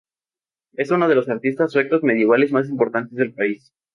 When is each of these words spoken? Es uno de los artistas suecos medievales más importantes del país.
Es 0.73 0.89
uno 0.89 1.07
de 1.07 1.13
los 1.13 1.29
artistas 1.29 1.71
suecos 1.73 2.01
medievales 2.01 2.51
más 2.51 2.67
importantes 2.67 3.15
del 3.19 3.35
país. 3.35 3.71